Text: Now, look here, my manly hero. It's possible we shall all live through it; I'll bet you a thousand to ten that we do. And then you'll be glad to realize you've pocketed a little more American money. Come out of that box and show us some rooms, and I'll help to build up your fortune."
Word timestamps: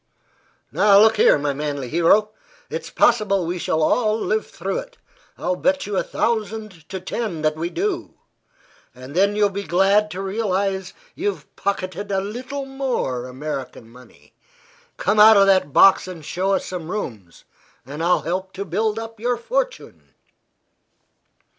Now, 0.71 0.99
look 0.99 1.17
here, 1.17 1.37
my 1.37 1.53
manly 1.53 1.87
hero. 1.87 2.31
It's 2.71 2.89
possible 2.89 3.45
we 3.45 3.59
shall 3.59 3.83
all 3.83 4.19
live 4.19 4.47
through 4.47 4.79
it; 4.79 4.97
I'll 5.37 5.55
bet 5.55 5.85
you 5.85 5.95
a 5.95 6.01
thousand 6.01 6.89
to 6.89 6.99
ten 6.99 7.43
that 7.43 7.55
we 7.55 7.69
do. 7.69 8.15
And 8.95 9.13
then 9.15 9.35
you'll 9.35 9.49
be 9.51 9.61
glad 9.61 10.09
to 10.09 10.21
realize 10.23 10.93
you've 11.13 11.55
pocketed 11.55 12.11
a 12.11 12.19
little 12.19 12.65
more 12.65 13.27
American 13.27 13.87
money. 13.91 14.33
Come 14.97 15.19
out 15.19 15.37
of 15.37 15.45
that 15.45 15.71
box 15.71 16.07
and 16.07 16.25
show 16.25 16.53
us 16.53 16.65
some 16.65 16.89
rooms, 16.89 17.43
and 17.85 18.01
I'll 18.01 18.23
help 18.23 18.53
to 18.53 18.65
build 18.65 18.97
up 18.97 19.19
your 19.19 19.37
fortune." 19.37 20.15